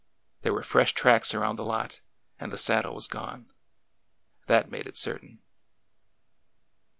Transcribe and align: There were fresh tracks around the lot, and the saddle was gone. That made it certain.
There 0.41 0.51
were 0.55 0.63
fresh 0.63 0.93
tracks 0.93 1.35
around 1.35 1.57
the 1.57 1.63
lot, 1.63 2.01
and 2.39 2.51
the 2.51 2.57
saddle 2.57 2.95
was 2.95 3.07
gone. 3.07 3.53
That 4.47 4.71
made 4.71 4.87
it 4.87 4.95
certain. 4.97 5.43